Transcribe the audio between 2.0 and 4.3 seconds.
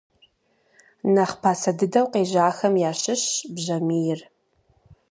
къежьахэм ящыщщ бжьамийр.